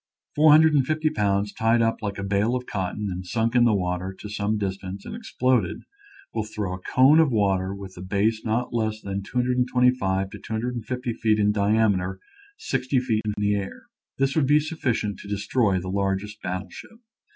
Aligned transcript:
Four 0.35 0.49
hundred 0.51 0.73
and 0.73 0.83
fifty 0.83 1.11
pounds 1.11 1.53
tied 1.53 1.79
up 1.79 2.01
like 2.01 2.17
a 2.17 2.23
bale 2.23 2.55
of 2.55 2.65
cotton 2.65 3.07
and 3.11 3.23
sunk 3.23 3.53
in 3.53 3.65
the 3.65 3.75
water 3.75 4.15
to 4.19 4.29
some 4.29 4.57
distance 4.57 5.05
and 5.05 5.15
exploded 5.15 5.83
will 6.33 6.43
throw 6.43 6.73
a 6.73 6.79
cone 6.79 7.19
of 7.19 7.31
water 7.31 7.71
with 7.75 7.95
a 7.97 8.01
base 8.01 8.43
not 8.43 8.73
less 8.73 8.99
than 8.99 9.21
225 9.21 10.31
to 10.31 10.39
250 10.39 11.13
feet 11.13 11.37
in 11.37 11.51
diameter 11.51 12.19
sixty 12.57 12.99
feet 12.99 13.21
into 13.23 13.35
the 13.39 13.53
air. 13.53 13.83
This 14.17 14.35
would 14.35 14.47
be 14.47 14.59
sufficient 14.59 15.19
to 15.19 15.29
destroy 15.29 15.79
the 15.79 15.87
largest 15.89 16.41
battle 16.41 16.69
ship. 16.71 16.97